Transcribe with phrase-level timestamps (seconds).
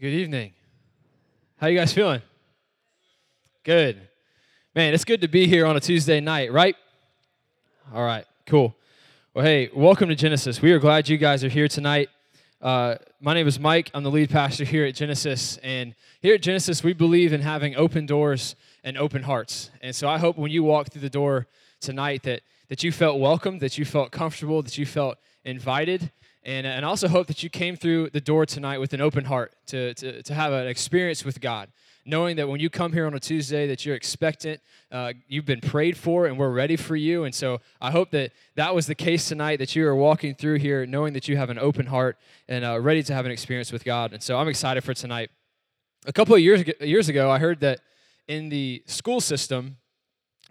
[0.00, 0.52] Good evening.
[1.56, 2.20] How you guys feeling?
[3.62, 3.96] Good.
[4.74, 6.74] Man, it's good to be here on a Tuesday night, right?
[7.94, 8.74] All right, cool.
[9.34, 10.60] Well, hey, welcome to Genesis.
[10.60, 12.08] We are glad you guys are here tonight.
[12.60, 13.92] Uh, my name is Mike.
[13.94, 15.58] I'm the lead pastor here at Genesis.
[15.58, 19.70] And here at Genesis, we believe in having open doors and open hearts.
[19.80, 21.46] And so I hope when you walk through the door
[21.80, 26.10] tonight that, that you felt welcome, that you felt comfortable, that you felt invited,
[26.44, 29.54] and, and also hope that you came through the door tonight with an open heart
[29.66, 31.70] to, to, to have an experience with God,
[32.04, 34.60] knowing that when you come here on a Tuesday that you're expectant,
[34.92, 37.24] uh, you've been prayed for, and we're ready for you.
[37.24, 40.58] And so I hope that that was the case tonight, that you are walking through
[40.58, 43.72] here knowing that you have an open heart and uh, ready to have an experience
[43.72, 44.12] with God.
[44.12, 45.30] And so I'm excited for tonight.
[46.06, 47.80] A couple of years, years ago, I heard that
[48.28, 49.78] in the school system,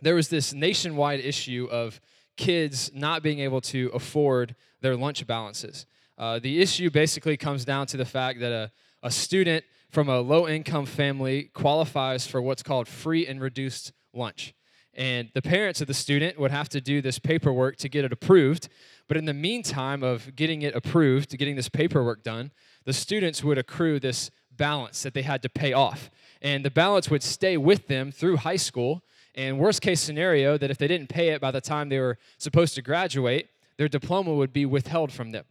[0.02, 2.02] there was this nationwide issue of
[2.36, 5.86] kids not being able to afford their lunch balances.
[6.18, 10.20] Uh, the issue basically comes down to the fact that a, a student from a
[10.20, 14.54] low income family qualifies for what's called free and reduced lunch.
[14.96, 18.14] And the parents of the student would have to do this paperwork to get it
[18.14, 18.70] approved.
[19.08, 22.52] But in the meantime of getting it approved, getting this paperwork done,
[22.86, 26.12] the students would accrue this balance that they had to pay off.
[26.42, 29.04] And the balance would stay with them through high school.
[29.34, 32.20] And worst case scenario, that if they didn't pay it by the time they were
[32.38, 35.46] supposed to graduate, their diploma would be withheld from them.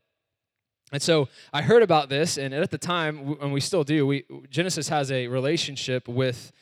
[0.92, 4.24] And so I heard about this, and at the time, and we still do, we,
[4.50, 6.52] Genesis has a relationship with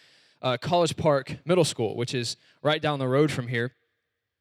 [0.41, 3.75] uh, College Park Middle School, which is right down the road from here.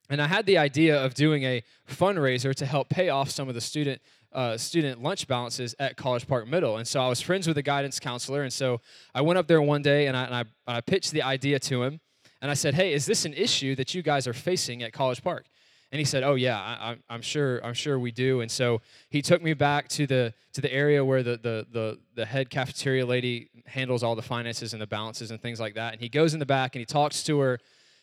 [0.07, 3.55] And I had the idea of doing a fundraiser to help pay off some of
[3.55, 6.77] the student uh, student lunch balances at College Park Middle.
[6.77, 8.79] And so I was friends with the guidance counselor, and so
[9.15, 11.57] I went up there one day and I, and I, and I pitched the idea
[11.57, 11.99] to him,
[12.39, 15.23] and I said, "Hey, is this an issue that you guys are facing at College
[15.23, 15.45] Park?"
[15.91, 17.65] And he said, "Oh yeah, I, am sure.
[17.65, 21.03] I'm sure we do." And so he took me back to the to the area
[21.03, 25.31] where the, the the the head cafeteria lady handles all the finances and the balances
[25.31, 25.93] and things like that.
[25.93, 27.59] And he goes in the back and he talks to her,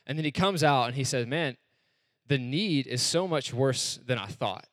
[0.06, 1.56] and then he comes out and he says, "Man,
[2.26, 4.66] the need is so much worse than I thought.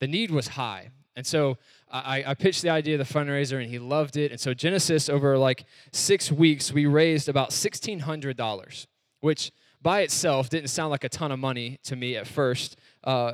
[0.00, 1.58] The need was high." And so
[1.90, 4.30] I, I pitched the idea of the fundraiser, and he loved it.
[4.30, 8.86] And so Genesis, over like six weeks, we raised about sixteen hundred dollars,
[9.20, 9.52] which
[9.82, 12.76] by itself didn't sound like a ton of money to me at first.
[13.04, 13.32] Uh,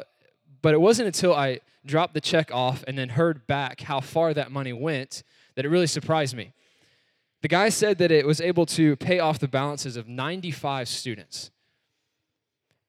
[0.62, 4.32] but it wasn't until I dropped the check off and then heard back how far
[4.34, 5.22] that money went
[5.54, 6.53] that it really surprised me.
[7.43, 11.50] The guy said that it was able to pay off the balances of 95 students.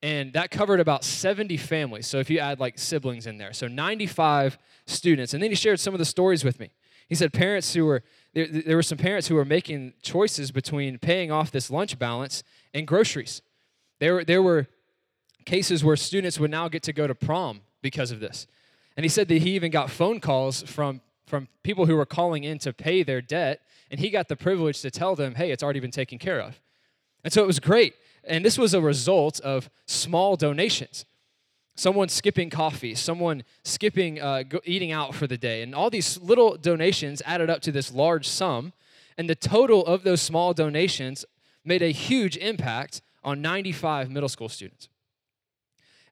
[0.02, 2.08] And that covered about 70 families.
[2.08, 5.34] So if you add like siblings in there, so 95 students.
[5.34, 6.72] And then he shared some of the stories with me.
[7.10, 8.04] He said parents who were,
[8.36, 12.44] there, there were some parents who were making choices between paying off this lunch balance
[12.74, 13.42] and groceries.
[14.00, 14.68] There, there were
[15.46, 18.46] cases where students would now get to go to prom because of this.
[18.98, 22.44] And he said that he even got phone calls from, from people who were calling
[22.44, 25.64] in to pay their debt, and he got the privilege to tell them, hey, it's
[25.64, 26.60] already been taken care of.
[27.24, 27.96] And so it was great.
[28.26, 31.06] And this was a result of small donations.
[31.76, 35.62] Someone skipping coffee, someone skipping uh, eating out for the day.
[35.62, 38.74] And all these little donations added up to this large sum.
[39.18, 41.26] And the total of those small donations
[41.66, 44.88] made a huge impact on 95 middle school students.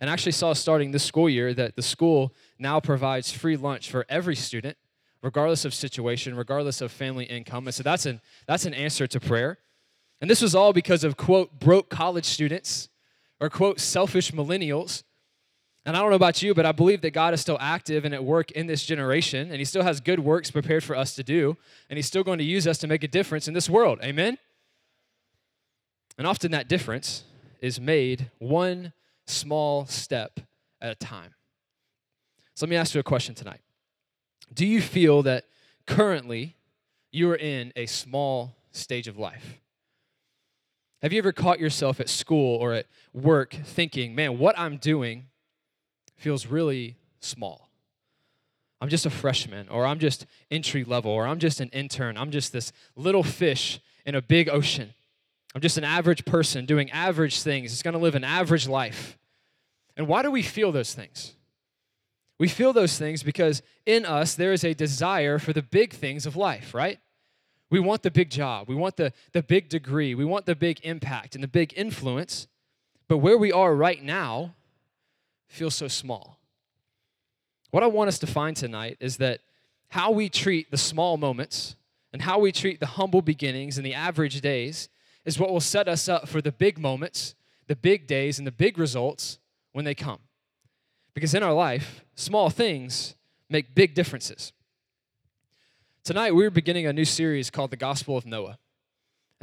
[0.01, 3.89] And I actually saw starting this school year that the school now provides free lunch
[3.89, 4.75] for every student,
[5.21, 7.67] regardless of situation, regardless of family income.
[7.67, 9.59] And so that's an, that's an answer to prayer.
[10.19, 12.89] And this was all because of, quote, broke college students
[13.39, 15.03] or, quote, selfish millennials.
[15.85, 18.13] And I don't know about you, but I believe that God is still active and
[18.13, 21.23] at work in this generation, and He still has good works prepared for us to
[21.23, 21.57] do,
[21.89, 23.99] and He's still going to use us to make a difference in this world.
[24.01, 24.37] Amen?
[26.17, 27.23] And often that difference
[27.61, 28.93] is made one
[29.25, 30.39] small step
[30.81, 31.33] at a time.
[32.55, 33.61] So let me ask you a question tonight.
[34.53, 35.45] Do you feel that
[35.87, 36.55] currently
[37.11, 39.59] you are in a small stage of life?
[41.01, 45.25] Have you ever caught yourself at school or at work thinking, man, what I'm doing
[46.15, 47.69] feels really small?
[48.81, 52.17] I'm just a freshman, or I'm just entry level, or I'm just an intern.
[52.17, 54.93] I'm just this little fish in a big ocean.
[55.55, 57.71] I'm just an average person doing average things.
[57.71, 59.17] It's going to live an average life.
[59.95, 61.33] And why do we feel those things?
[62.39, 66.25] We feel those things because in us there is a desire for the big things
[66.25, 66.99] of life, right?
[67.69, 70.79] We want the big job, we want the, the big degree, we want the big
[70.83, 72.47] impact and the big influence.
[73.07, 74.55] But where we are right now
[75.53, 76.39] feels so small.
[77.71, 79.41] What I want us to find tonight is that
[79.89, 81.75] how we treat the small moments
[82.11, 84.89] and how we treat the humble beginnings and the average days
[85.25, 87.35] is what will set us up for the big moments,
[87.67, 89.39] the big days, and the big results
[89.71, 90.19] when they come.
[91.13, 93.15] Because in our life, small things
[93.49, 94.51] make big differences.
[96.03, 98.57] Tonight, we're beginning a new series called The Gospel of Noah.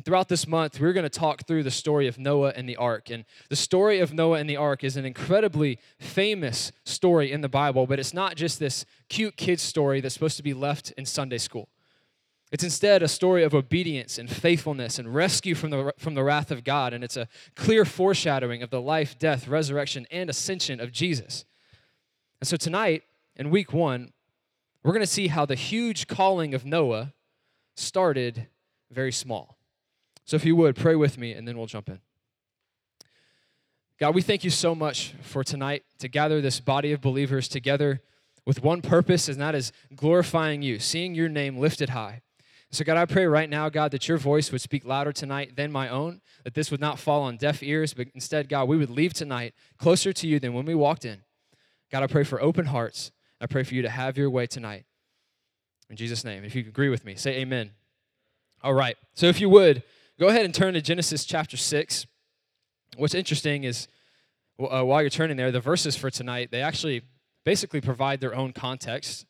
[0.00, 2.76] And throughout this month, we're going to talk through the story of Noah and the
[2.76, 3.10] ark.
[3.10, 7.50] And the story of Noah and the ark is an incredibly famous story in the
[7.50, 11.04] Bible, but it's not just this cute kid's story that's supposed to be left in
[11.04, 11.68] Sunday school.
[12.50, 16.50] It's instead a story of obedience and faithfulness and rescue from the, from the wrath
[16.50, 16.94] of God.
[16.94, 21.44] And it's a clear foreshadowing of the life, death, resurrection, and ascension of Jesus.
[22.40, 23.02] And so tonight,
[23.36, 24.14] in week one,
[24.82, 27.12] we're going to see how the huge calling of Noah
[27.76, 28.46] started
[28.90, 29.58] very small.
[30.30, 31.98] So, if you would, pray with me, and then we'll jump in.
[33.98, 38.00] God, we thank you so much for tonight to gather this body of believers together
[38.46, 42.22] with one purpose, and that is glorifying you, seeing your name lifted high.
[42.70, 45.72] So, God, I pray right now, God, that your voice would speak louder tonight than
[45.72, 48.88] my own, that this would not fall on deaf ears, but instead, God, we would
[48.88, 51.22] leave tonight closer to you than when we walked in.
[51.90, 53.10] God, I pray for open hearts
[53.40, 54.84] I pray for you to have your way tonight.
[55.88, 56.44] In Jesus' name.
[56.44, 57.70] If you agree with me, say amen.
[58.62, 58.96] All right.
[59.14, 59.82] So if you would,
[60.20, 62.04] go ahead and turn to Genesis chapter 6.
[62.98, 63.88] What's interesting is
[64.60, 67.00] uh, while you're turning there, the verses for tonight, they actually
[67.46, 69.24] basically provide their own context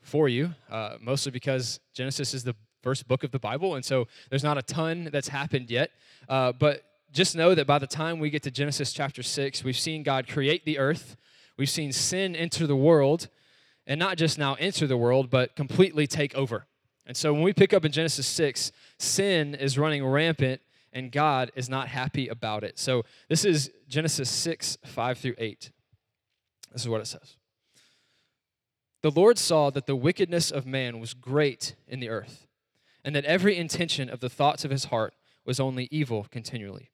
[0.00, 4.08] for you, uh, mostly because Genesis is the first book of the Bible, and so
[4.30, 5.92] there's not a ton that's happened yet.
[6.28, 9.78] Uh, but just know that by the time we get to Genesis chapter 6, we've
[9.78, 11.16] seen God create the earth,
[11.56, 13.28] we've seen sin enter the world,
[13.86, 16.66] and not just now enter the world, but completely take over.
[17.06, 20.60] And so when we pick up in Genesis 6, sin is running rampant
[20.92, 22.78] and God is not happy about it.
[22.78, 25.70] So this is Genesis 6, 5 through 8.
[26.72, 27.36] This is what it says.
[29.02, 32.46] The Lord saw that the wickedness of man was great in the earth,
[33.04, 35.14] and that every intention of the thoughts of his heart
[35.44, 36.90] was only evil continually.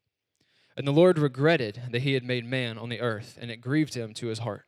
[0.75, 3.95] And the Lord regretted that he had made man on the earth, and it grieved
[3.95, 4.65] him to his heart.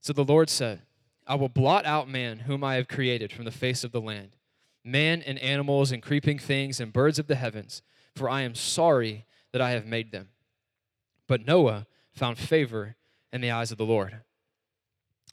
[0.00, 0.82] So the Lord said,
[1.26, 4.36] I will blot out man, whom I have created from the face of the land,
[4.84, 7.82] man and animals and creeping things and birds of the heavens,
[8.14, 10.28] for I am sorry that I have made them.
[11.26, 12.96] But Noah found favor
[13.32, 14.20] in the eyes of the Lord.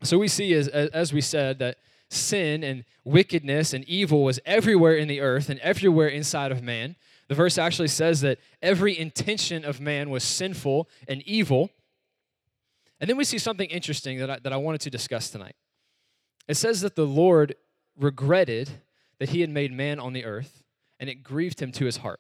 [0.04, 1.78] So we see, as, as we said, that
[2.10, 6.96] sin and wickedness and evil was everywhere in the earth and everywhere inside of man.
[7.28, 11.70] The verse actually says that every intention of man was sinful and evil.
[13.00, 15.56] And then we see something interesting that I, that I wanted to discuss tonight.
[16.48, 17.56] It says that the Lord
[17.98, 18.70] regretted
[19.20, 20.64] that he had made man on the earth,
[21.00, 22.20] and it grieved him to his heart.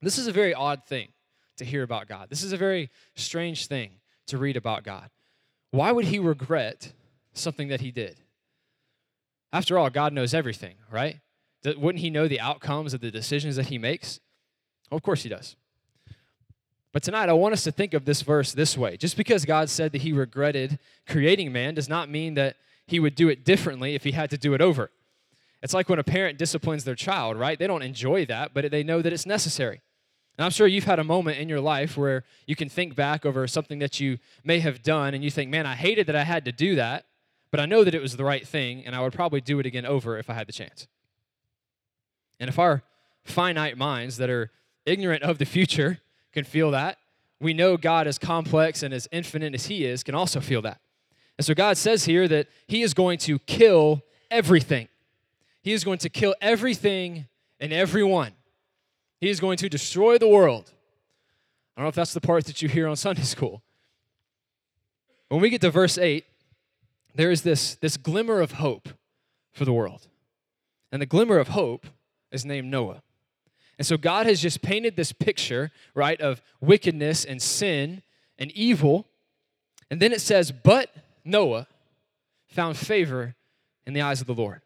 [0.00, 1.08] This is a very odd thing
[1.56, 2.28] to hear about God.
[2.30, 3.92] This is a very strange thing
[4.26, 5.10] to read about God.
[5.70, 6.92] Why would he regret
[7.32, 8.16] something that he did?
[9.52, 11.20] After all, God knows everything, right?
[11.64, 14.20] Wouldn't he know the outcomes of the decisions that he makes?
[14.90, 15.56] Well, of course he does.
[16.92, 18.96] But tonight, I want us to think of this verse this way.
[18.96, 20.78] Just because God said that he regretted
[21.08, 24.38] creating man does not mean that he would do it differently if he had to
[24.38, 24.90] do it over.
[25.62, 27.58] It's like when a parent disciplines their child, right?
[27.58, 29.80] They don't enjoy that, but they know that it's necessary.
[30.36, 33.24] And I'm sure you've had a moment in your life where you can think back
[33.24, 36.24] over something that you may have done and you think, man, I hated that I
[36.24, 37.06] had to do that,
[37.50, 39.66] but I know that it was the right thing and I would probably do it
[39.66, 40.86] again over if I had the chance.
[42.40, 42.82] And if our
[43.22, 44.50] finite minds that are
[44.84, 46.00] ignorant of the future
[46.32, 46.98] can feel that,
[47.40, 50.80] we know God, as complex and as infinite as He is, can also feel that.
[51.38, 54.88] And so God says here that He is going to kill everything.
[55.62, 57.26] He is going to kill everything
[57.58, 58.32] and everyone.
[59.20, 60.70] He is going to destroy the world.
[61.76, 63.62] I don't know if that's the part that you hear on Sunday school.
[65.28, 66.24] When we get to verse 8,
[67.14, 68.90] there is this, this glimmer of hope
[69.52, 70.08] for the world.
[70.92, 71.86] And the glimmer of hope
[72.30, 73.02] is named Noah.
[73.78, 78.02] And so God has just painted this picture, right, of wickedness and sin
[78.38, 79.08] and evil.
[79.90, 81.66] And then it says, but Noah
[82.48, 83.34] found favor
[83.86, 84.62] in the eyes of the Lord.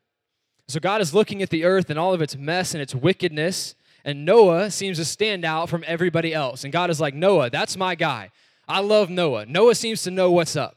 [0.69, 3.75] So God is looking at the earth and all of its mess and its wickedness,
[4.05, 6.65] and Noah seems to stand out from everybody else.
[6.65, 8.31] And God is like, Noah, that's my guy.
[8.69, 9.47] I love Noah.
[9.47, 10.77] Noah seems to know what's up.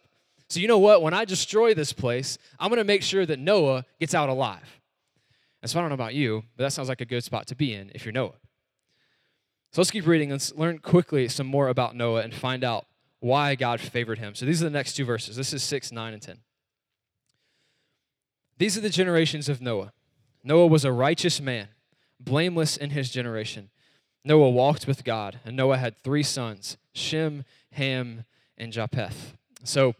[0.50, 1.02] So, you know what?
[1.02, 4.80] When I destroy this place, I'm going to make sure that Noah gets out alive.
[5.62, 7.56] And so, I don't know about you, but that sounds like a good spot to
[7.56, 8.34] be in if you're Noah.
[9.72, 10.30] So, let's keep reading.
[10.30, 12.86] Let's learn quickly some more about Noah and find out
[13.22, 14.36] why God favored him.
[14.36, 15.38] So these are the next two verses.
[15.38, 16.40] This is 6, 9, and 10.
[18.58, 19.94] These are the generations of Noah.
[20.44, 21.70] Noah was a righteous man,
[22.20, 23.70] blameless in his generation.
[24.26, 28.26] Noah walked with God, and Noah had three sons Shem, Ham,
[28.58, 29.38] and Japheth.
[29.64, 29.96] So,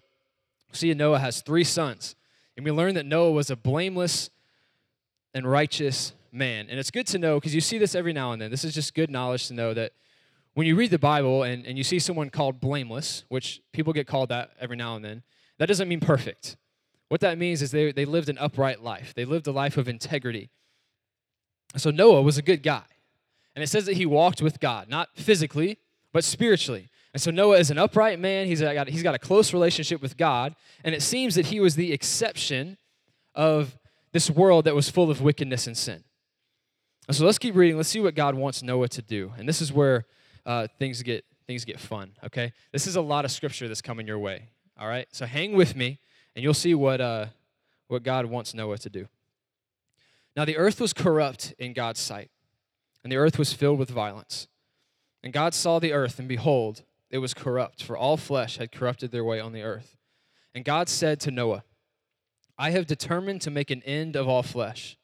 [0.72, 2.16] see, Noah has three sons.
[2.58, 4.30] And we learn that Noah was a blameless
[5.34, 6.68] and righteous man.
[6.70, 8.52] And it's good to know because you see this every now and then.
[8.52, 9.94] This is just good knowledge to know that
[10.54, 14.08] when you read the Bible and, and you see someone called blameless, which people get
[14.08, 15.24] called that every now and then,
[15.58, 16.58] that doesn't mean perfect.
[17.10, 19.88] What that means is they, they lived an upright life, they lived a life of
[19.88, 20.50] integrity.
[21.78, 22.84] So Noah was a good guy.
[23.56, 25.78] And it says that he walked with God, not physically,
[26.14, 26.90] but spiritually.
[27.14, 28.48] And so Noah is an upright man.
[28.48, 30.56] He's got, he's got a close relationship with God.
[30.84, 32.78] And it seems that he was the exception
[33.36, 33.78] of
[34.14, 36.04] this world that was full of wickedness and sin.
[37.08, 37.76] And so let's keep reading.
[37.76, 39.34] Let's see what God wants Noah to do.
[39.38, 40.06] And this is where
[40.46, 42.12] uh, things get things get fun.
[42.26, 44.50] Okay, this is a lot of scripture that's coming your way.
[44.80, 46.00] All right, so hang with me,
[46.36, 47.28] and you'll see what uh,
[47.88, 49.08] what God wants Noah to do.
[50.36, 52.32] Now the earth was corrupt in God's sight,
[53.04, 54.48] and the earth was filled with violence.
[55.24, 59.12] And God saw the earth, and behold, it was corrupt, for all flesh had corrupted
[59.12, 59.98] their way on the earth.
[60.56, 61.64] And God said to Noah,
[62.58, 64.98] I have determined to make an end of all flesh,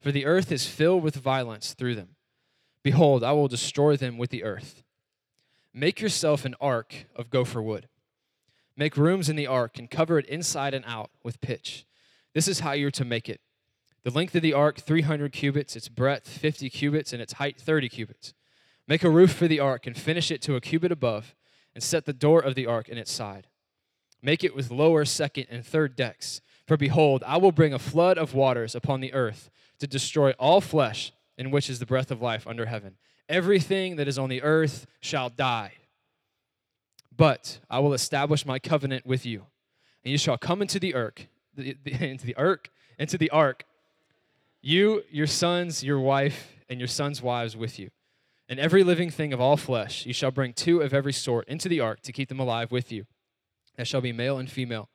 [0.00, 2.16] for the earth is filled with violence through them.
[2.82, 4.82] Behold, I will destroy them with the earth.
[5.72, 7.88] Make yourself an ark of gopher wood.
[8.76, 11.84] Make rooms in the ark and cover it inside and out with pitch.
[12.34, 13.40] This is how you're to make it.
[14.02, 17.88] The length of the ark, 300 cubits, its breadth, 50 cubits, and its height, 30
[17.90, 18.32] cubits.
[18.88, 21.34] Make a roof for the ark and finish it to a cubit above,
[21.74, 23.46] and set the door of the ark in its side.
[24.22, 26.40] Make it with lower, second, and third decks.
[26.66, 30.60] For behold, I will bring a flood of waters upon the earth to destroy all
[30.60, 32.96] flesh in which is the breath of life under heaven.
[33.26, 35.72] Everything that is on the earth shall die.
[37.16, 39.46] But I will establish my covenant with you,
[40.04, 43.64] and you shall come into the ark, into the ark, into the ark,
[44.60, 47.88] you, your sons, your wife, and your sons' wives with you.
[48.46, 51.70] And every living thing of all flesh, you shall bring two of every sort into
[51.70, 53.06] the ark to keep them alive with you.
[53.78, 54.90] That shall be male and female.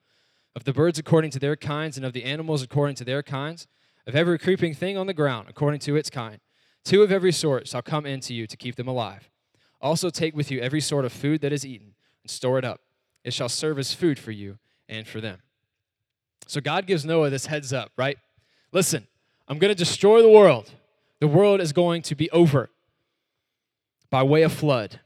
[0.55, 3.65] Of the birds according to their kinds, and of the animals according to their kinds,
[4.07, 6.39] of every creeping thing on the ground according to its kind.
[6.83, 9.29] Two of every sort shall come into you to keep them alive.
[9.81, 12.81] Also take with you every sort of food that is eaten, and store it up.
[13.23, 15.39] It shall serve as food for you and for them.
[16.47, 18.17] So God gives Noah this heads up, right?
[18.71, 19.07] Listen,
[19.47, 20.71] I'm going to destroy the world.
[21.19, 22.69] The world is going to be over
[24.11, 24.99] by way of flood.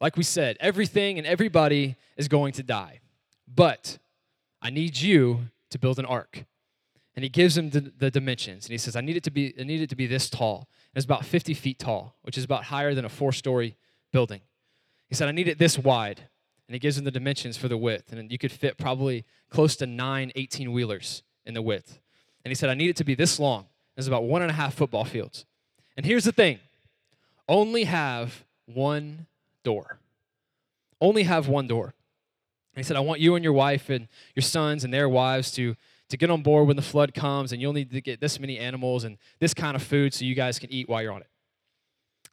[0.00, 3.00] Like we said, everything and everybody is going to die.
[3.52, 3.98] But
[4.60, 6.44] I need you to build an ark.
[7.14, 8.66] And he gives him the, the dimensions.
[8.66, 10.68] And he says, I need it to be, I need it to be this tall.
[10.92, 13.76] And it's about 50 feet tall, which is about higher than a four-story
[14.12, 14.40] building.
[15.08, 16.28] He said, I need it this wide.
[16.68, 18.12] And he gives him the dimensions for the width.
[18.12, 22.00] And you could fit probably close to nine 18 wheelers in the width.
[22.44, 23.66] And he said, I need it to be this long.
[23.96, 25.44] It's about one and a half football fields.
[25.96, 26.60] And here's the thing
[27.48, 29.26] only have one
[29.64, 29.98] door.
[31.00, 31.94] Only have one door.
[32.74, 35.50] And he said, I want you and your wife and your sons and their wives
[35.52, 35.76] to,
[36.12, 38.58] to get on board when the flood comes, and you'll need to get this many
[38.58, 41.28] animals and this kind of food so you guys can eat while you're on it.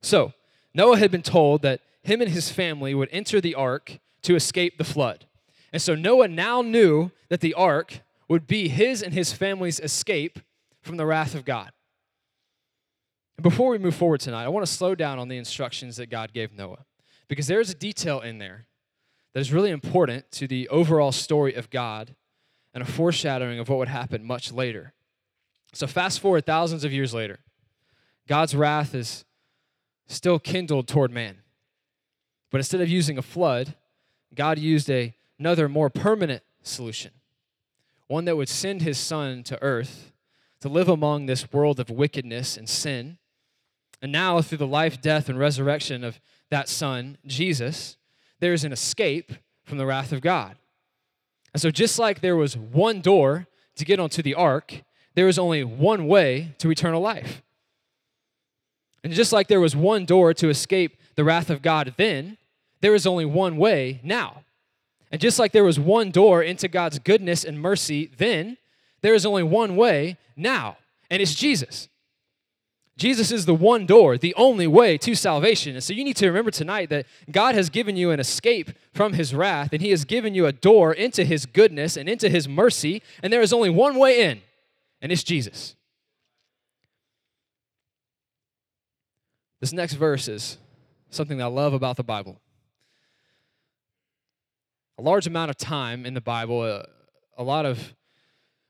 [0.02, 0.34] So,
[0.74, 4.78] Noah had been told that him and his family would enter the ark to escape
[4.78, 5.26] the flood.
[5.74, 10.40] And so Noah now knew that the ark would be his and his family's escape
[10.82, 11.72] from the wrath of God.
[13.38, 16.10] And before we move forward tonight, I want to slow down on the instructions that
[16.10, 16.86] God gave Noah
[17.28, 18.68] because there's a detail in there
[19.34, 22.16] that is really important to the overall story of God
[22.74, 24.94] and a foreshadowing of what would happen much later.
[25.74, 27.40] So, fast forward thousands of years later,
[28.28, 29.26] God's wrath is
[30.08, 31.38] still kindled toward man.
[32.52, 33.76] But instead of using a flood,
[34.34, 37.12] God used a, another more permanent solution
[38.08, 40.12] one that would send his son to earth
[40.62, 43.20] to live among this world of wickedness and sin.
[44.02, 47.98] And now, through the life, death, and resurrection of that son, Jesus,
[48.40, 49.34] there is an escape
[49.64, 50.58] from the wrath of God.
[51.54, 54.84] And so, just like there was one door to get onto the ark,
[55.16, 57.42] there was only one way to eternal life.
[59.04, 62.38] And just like there was one door to escape the wrath of God then,
[62.82, 64.44] there is only one way now.
[65.12, 68.58] And just like there was one door into God's goodness and mercy then,
[69.02, 70.78] there is only one way now,
[71.10, 71.88] and it's Jesus.
[73.00, 75.74] Jesus is the one door, the only way to salvation.
[75.74, 79.14] And so you need to remember tonight that God has given you an escape from
[79.14, 82.48] his wrath, and he has given you a door into his goodness and into his
[82.48, 84.42] mercy, and there is only one way in,
[85.02, 85.76] and it's Jesus.
[89.62, 90.58] This next verse is
[91.10, 92.40] something that I love about the Bible
[95.00, 96.84] a large amount of time in the Bible, a, uh,
[97.38, 97.96] a lot of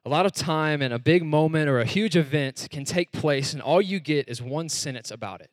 [0.06, 3.54] a lot of time and a big moment or a huge event can take place,
[3.54, 5.52] and all you get is one sentence about it.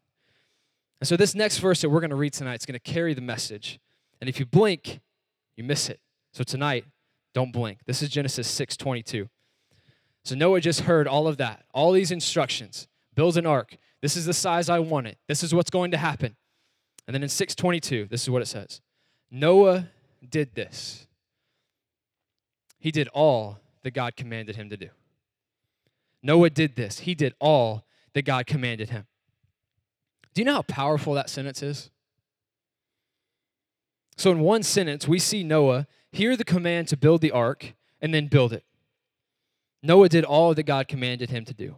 [1.01, 3.13] And so, this next verse that we're going to read tonight is going to carry
[3.13, 3.79] the message.
[4.21, 5.01] And if you blink,
[5.57, 6.01] you miss it.
[6.33, 6.85] So, tonight,
[7.35, 7.81] don't blink.
[7.87, 9.29] This is Genesis 6 22.
[10.25, 13.77] So, Noah just heard all of that, all these instructions build an ark.
[14.01, 15.19] This is the size I want it.
[15.27, 16.37] This is what's going to happen.
[17.07, 18.81] And then in 622, this is what it says
[19.31, 19.89] Noah
[20.29, 21.07] did this.
[22.79, 24.89] He did all that God commanded him to do.
[26.21, 26.99] Noah did this.
[26.99, 29.07] He did all that God commanded him.
[30.35, 31.89] Do you know how powerful that sentence is?
[34.17, 38.13] So, in one sentence, we see Noah hear the command to build the ark and
[38.13, 38.65] then build it.
[39.85, 41.77] Noah did all that God commanded him to do.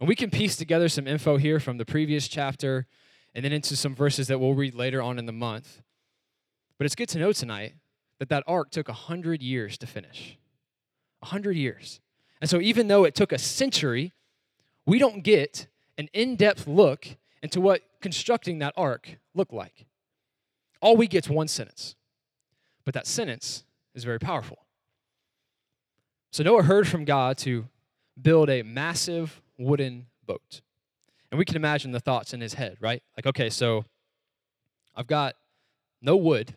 [0.00, 2.86] And we can piece together some info here from the previous chapter
[3.34, 5.82] and then into some verses that we'll read later on in the month.
[6.78, 7.74] But it's good to know tonight
[8.20, 10.38] that that ark took 100 years to finish.
[11.20, 12.00] 100 years.
[12.40, 14.12] And so, even though it took a century,
[14.84, 15.66] we don't get
[15.98, 17.08] an in depth look
[17.42, 19.86] into what constructing that ark looked like.
[20.80, 21.96] All we get is one sentence.
[22.84, 24.58] But that sentence is very powerful.
[26.30, 27.66] So Noah heard from God to
[28.20, 30.60] build a massive wooden boat.
[31.30, 33.02] And we can imagine the thoughts in his head, right?
[33.16, 33.84] Like, okay, so
[34.94, 35.34] I've got
[36.00, 36.54] no wood,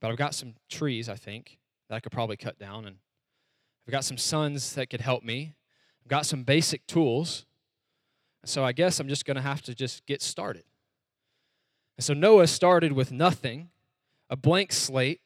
[0.00, 1.58] but I've got some trees, I think,
[1.88, 2.86] that I could probably cut down.
[2.86, 2.96] And
[3.86, 5.54] I've got some sons that could help me.
[6.04, 7.46] I've got some basic tools.
[8.44, 10.64] So I guess I'm just going to have to just get started.
[11.96, 13.70] And so Noah started with nothing,
[14.30, 15.20] a blank slate.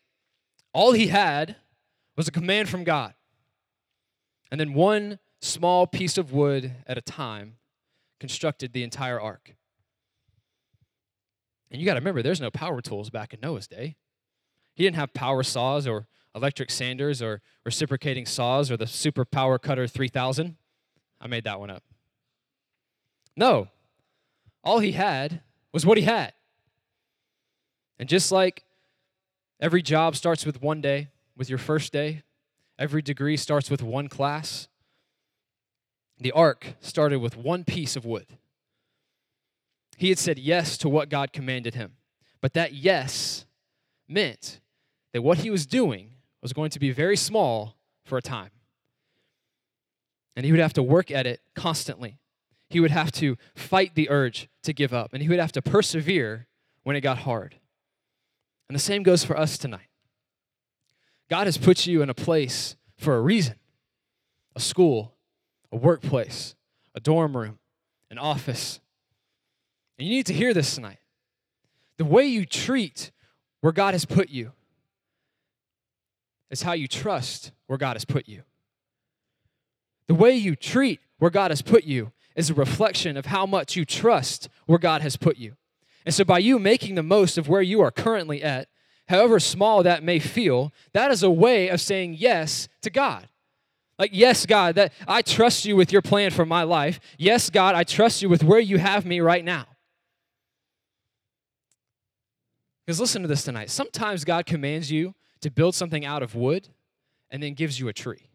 [0.73, 1.57] All he had
[2.17, 3.15] was a command from God.
[4.51, 7.57] And then one small piece of wood at a time
[8.21, 9.55] constructed the entire ark.
[11.71, 13.97] And you got to remember, there's no power tools back in Noah's day.
[14.75, 19.59] He didn't have power saws or electric sanders or reciprocating saws or the super power
[19.59, 20.57] cutter 3000.
[21.21, 21.83] I made that one up.
[23.37, 23.69] No.
[24.65, 25.41] All he had
[25.73, 26.33] was what he had.
[27.99, 28.65] And just like
[29.61, 32.23] every job starts with one day, with your first day,
[32.79, 34.69] every degree starts with one class,
[36.19, 38.27] the ark started with one piece of wood.
[39.97, 41.93] He had said yes to what God commanded him.
[42.41, 43.47] But that yes
[44.09, 44.61] meant
[45.13, 46.11] that what he was doing
[46.43, 48.51] was going to be very small for a time.
[50.35, 52.19] And he would have to work at it constantly.
[52.69, 55.63] He would have to fight the urge to give up, and he would have to
[55.63, 56.49] persevere
[56.83, 57.57] when it got hard.
[58.69, 59.89] And the same goes for us tonight.
[61.29, 63.57] God has put you in a place for a reason
[64.55, 65.15] a school,
[65.71, 66.55] a workplace,
[66.95, 67.59] a dorm room,
[68.11, 68.81] an office.
[69.99, 70.99] And you need to hear this tonight.
[71.97, 73.13] The way you treat
[73.61, 74.53] where God has put you
[76.53, 78.43] is how you trust where God has put you.
[80.07, 83.75] The way you treat where God has put you is a reflection of how much
[83.75, 85.57] you trust where God has put you.
[86.05, 88.69] And so, by you making the most of where you are currently at,
[89.09, 93.29] however small that may feel, that is a way of saying yes to God.
[93.99, 96.99] Like, yes, God, that I trust you with your plan for my life.
[97.19, 99.67] Yes, God, I trust you with where you have me right now.
[102.85, 103.71] Because listen to this tonight.
[103.71, 106.69] Sometimes God commands you to build something out of wood
[107.31, 108.31] and then gives you a tree.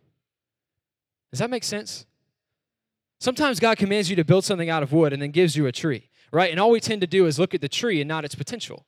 [1.32, 2.06] Does that make sense?
[3.20, 5.72] Sometimes God commands you to build something out of wood and then gives you a
[5.72, 6.52] tree right?
[6.52, 8.86] And all we tend to do is look at the tree and not its potential.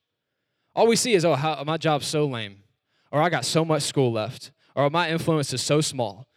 [0.76, 2.64] All we see is, oh, how, my job's so lame,
[3.12, 6.28] or I got so much school left, or my influence is so small.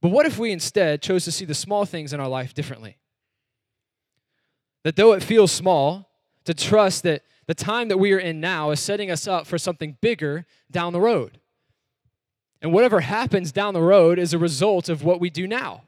[0.00, 2.98] But what if we instead chose to see the small things in our life differently?
[4.84, 6.08] That though it feels small,
[6.44, 9.58] to trust that the time that we are in now is setting us up for
[9.58, 11.38] something bigger down the road.
[12.62, 15.82] And whatever happens down the road is a result of what we do now.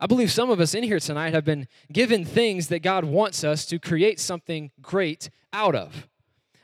[0.00, 3.44] I believe some of us in here tonight have been given things that God wants
[3.44, 6.08] us to create something great out of.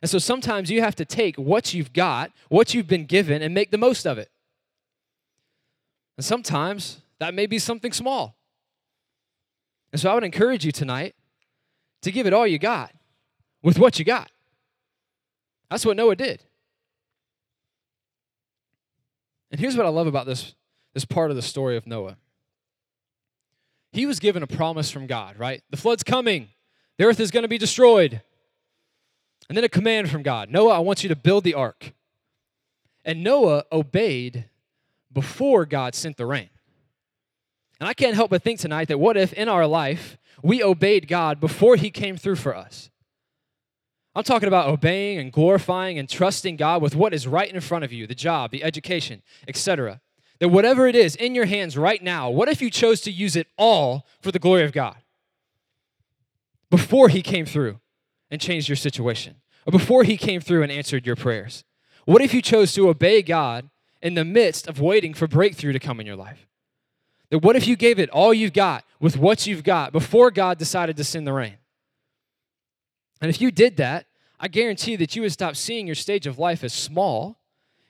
[0.00, 3.52] And so sometimes you have to take what you've got, what you've been given, and
[3.52, 4.30] make the most of it.
[6.16, 8.38] And sometimes that may be something small.
[9.92, 11.14] And so I would encourage you tonight
[12.00, 12.90] to give it all you got
[13.64, 14.30] with what you got.
[15.68, 16.44] That's what Noah did.
[19.50, 20.54] And here's what I love about this,
[20.92, 22.16] this part of the story of Noah
[23.94, 25.62] he was given a promise from God, right?
[25.70, 26.48] The flood's coming,
[26.98, 28.20] the earth is going to be destroyed.
[29.48, 31.94] And then a command from God Noah, I want you to build the ark.
[33.04, 34.46] And Noah obeyed
[35.12, 36.50] before God sent the rain.
[37.78, 41.06] And I can't help but think tonight that what if in our life we obeyed
[41.06, 42.90] God before He came through for us?
[44.16, 47.84] I'm talking about obeying and glorifying and trusting God with what is right in front
[47.84, 50.00] of you the job, the education, etc.
[50.38, 53.34] That whatever it is in your hands right now, what if you chose to use
[53.34, 54.96] it all for the glory of God?
[56.70, 57.80] Before He came through
[58.30, 61.64] and changed your situation, or before He came through and answered your prayers?
[62.04, 63.68] What if you chose to obey God
[64.00, 66.46] in the midst of waiting for breakthrough to come in your life?
[67.30, 70.58] That what if you gave it all you've got with what you've got before God
[70.58, 71.56] decided to send the rain?
[73.20, 74.06] And if you did that,
[74.38, 77.38] I guarantee that you would stop seeing your stage of life as small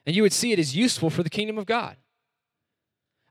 [0.06, 1.96] and you would see it as useful for the kingdom of God.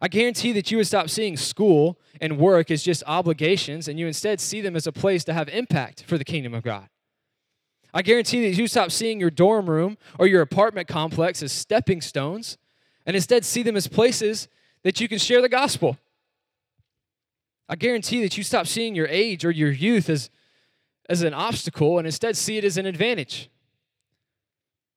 [0.02, 4.08] I guarantee that you would stop seeing school and work as just obligations and you
[4.08, 6.90] instead see them as a place to have impact for the kingdom of God.
[7.94, 12.02] I guarantee that you stop seeing your dorm room or your apartment complex as stepping
[12.02, 12.58] stones
[13.06, 14.48] and instead see them as places
[14.84, 15.98] that you can share the gospel.
[17.70, 20.30] I guarantee that you stop seeing your age or your youth as,
[21.10, 23.50] as an obstacle and instead see it as an advantage.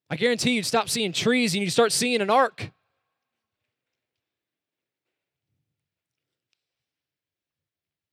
[0.09, 2.71] I guarantee you'd stop seeing trees and you start seeing an ark.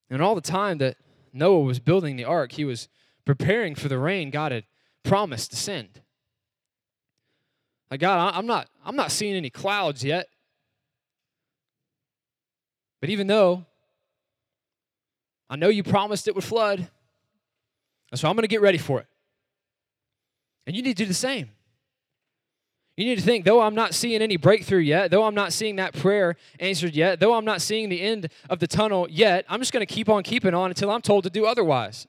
[0.10, 0.97] And all the time that
[1.32, 2.88] Noah was building the ark, he was
[3.25, 4.65] preparing for the rain God had
[5.03, 6.01] promised to send.
[7.89, 10.27] Like God, I'm not I'm not seeing any clouds yet.
[13.01, 13.65] But even though
[15.49, 16.89] I know you promised it would flood,
[18.13, 19.08] and so I'm going to get ready for it.
[20.67, 21.49] And you need to do the same.
[22.95, 25.78] You need to think, though I'm not seeing any breakthrough yet, though I'm not seeing
[25.78, 29.60] that prayer answered yet, though I'm not seeing the end of the tunnel yet, I'm
[29.60, 32.06] just going to keep on keeping on until I'm told to do otherwise.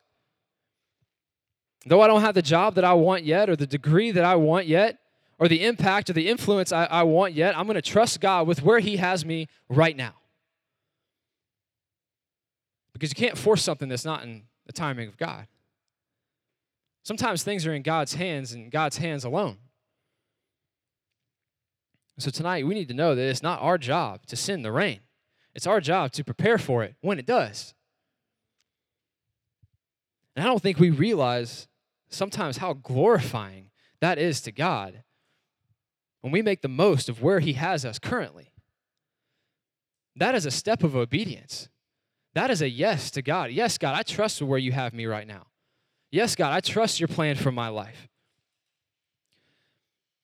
[1.87, 4.37] Though I don't have the job that I want yet, or the degree that I
[4.37, 4.99] want yet,
[5.39, 8.47] or the impact or the influence I, I want yet, I'm going to trust God
[8.47, 10.13] with where He has me right now.
[12.93, 15.47] Because you can't force something that's not in the timing of God.
[17.05, 19.59] Sometimes things are in God's hands and God's hands alone.
[22.19, 25.01] So tonight we need to know that it's not our job to send the rain.
[25.55, 27.75] It's our job to prepare for it when it does.
[30.35, 31.69] And I don't think we realize
[32.09, 35.03] sometimes how glorifying that is to God
[36.23, 38.53] when we make the most of where He has us currently.
[40.17, 41.69] That is a step of obedience.
[42.35, 43.51] That is a yes to God.
[43.51, 45.47] Yes, God, I trust where you have me right now.
[46.15, 48.07] Yes, God, I trust your plan for my life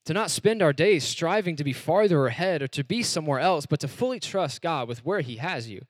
[0.04, 3.66] to not spend our days striving to be farther ahead or to be somewhere else,
[3.66, 5.84] but to fully trust God with where He has you.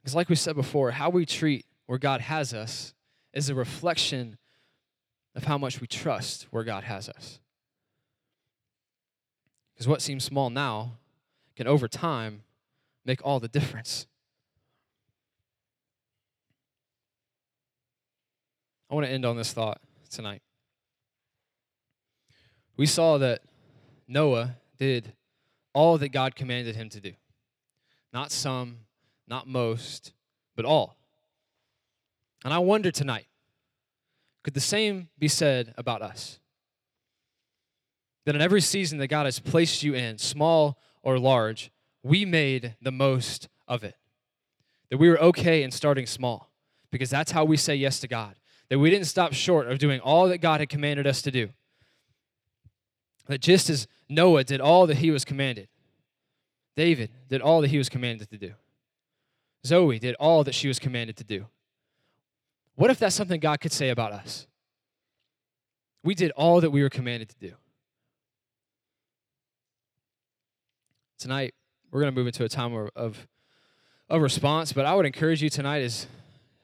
[0.00, 2.94] Because, like we said before, how we treat where God has us
[3.32, 4.38] is a reflection
[5.34, 7.40] of how much we trust where God has us.
[9.74, 10.98] Because what seems small now
[11.56, 12.42] can, over time,
[13.04, 14.06] make all the difference.
[18.90, 20.42] I want to end on this thought tonight
[22.76, 23.40] we saw that
[24.06, 25.12] Noah did
[25.72, 27.12] all that God commanded him to do.
[28.12, 28.78] Not some,
[29.26, 30.12] not most,
[30.54, 30.96] but all.
[32.44, 33.26] And I wonder tonight
[34.42, 36.38] could the same be said about us?
[38.26, 41.72] That in every season that God has placed you in, small or large,
[42.04, 43.96] we made the most of it.
[44.90, 46.50] That we were okay in starting small
[46.92, 48.36] because that's how we say yes to God.
[48.68, 51.50] That we didn't stop short of doing all that God had commanded us to do
[53.26, 55.68] that just as Noah did all that he was commanded,
[56.76, 58.52] David did all that he was commanded to do,
[59.64, 61.46] Zoe did all that she was commanded to do.
[62.76, 64.46] What if that's something God could say about us?
[66.04, 67.54] We did all that we were commanded to do.
[71.18, 71.54] Tonight,
[71.90, 73.26] we're going to move into a time of,
[74.08, 76.06] of, response, but I would encourage you tonight as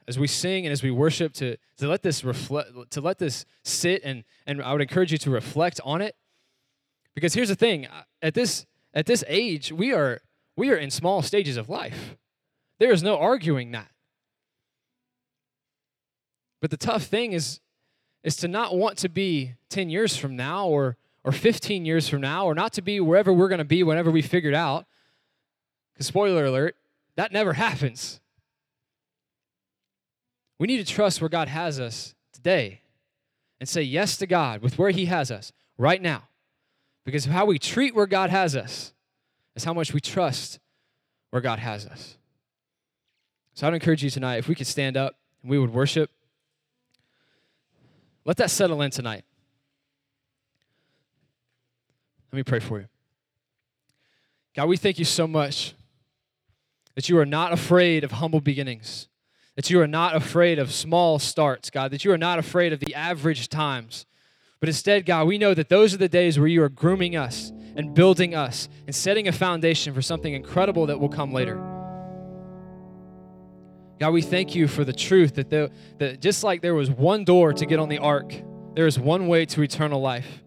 [0.09, 3.45] as we sing and as we worship to, to let this reflect to let this
[3.63, 6.17] sit and and I would encourage you to reflect on it
[7.15, 10.21] because here's the thing, uh, at this at this age, we are
[10.57, 12.17] we are in small stages of life.
[12.79, 13.91] There is no arguing that.
[16.61, 17.61] But the tough thing is
[18.23, 22.21] is to not want to be 10 years from now or or 15 years from
[22.21, 24.87] now or not to be wherever we're going to be whenever we figured out.
[25.97, 26.77] Cuz spoiler alert,
[27.17, 28.21] that never happens.
[30.63, 32.83] We need to trust where God has us today
[33.59, 36.29] and say yes to God with where he has us right now.
[37.05, 38.93] Because how we treat where God has us
[39.57, 40.61] is how much we trust
[41.31, 42.17] where God has us.
[43.55, 46.13] So I'd encourage you tonight, if we could stand up and we would worship,
[48.25, 49.25] let that settle in tonight.
[52.31, 52.87] Let me pray for you.
[54.55, 55.75] God, we thank you so much
[56.95, 59.09] that you are not afraid of humble beginnings,
[59.57, 62.81] that you are not afraid of small starts, God, that you are not afraid of
[62.81, 64.07] the average times,
[64.61, 67.53] but instead, God, we know that those are the days where you are grooming us
[67.77, 71.57] and building us and setting a foundation for something incredible that will come later.
[73.99, 77.25] God, we thank you for the truth that, the, that just like there was one
[77.25, 78.35] door to get on the ark,
[78.75, 80.43] there is one way to eternal life.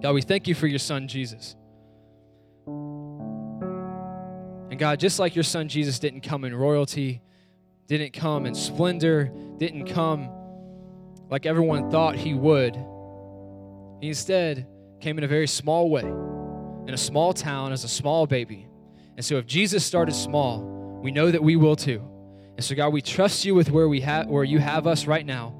[0.00, 1.56] God, we thank you for your son, Jesus.
[4.70, 7.20] And God, just like your son Jesus didn't come in royalty,
[7.88, 10.30] didn't come in splendor, didn't come
[11.30, 12.74] like everyone thought he would,
[14.00, 14.66] He instead
[15.00, 18.66] came in a very small way, in a small town as a small baby.
[19.16, 20.62] And so if Jesus started small,
[21.02, 22.02] we know that we will too.
[22.56, 25.24] And so God, we trust you with where we have where you have us right
[25.24, 25.54] now.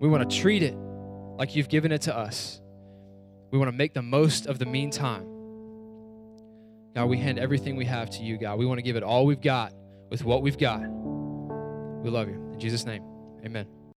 [0.00, 2.60] We want to treat it like you've given it to us.
[3.50, 5.26] We want to make the most of the meantime.
[6.94, 8.58] God, we hand everything we have to you, God.
[8.58, 9.72] We want to give it all we've got
[10.10, 10.80] with what we've got.
[12.02, 12.34] We love you.
[12.52, 13.02] In Jesus' name,
[13.44, 13.75] amen.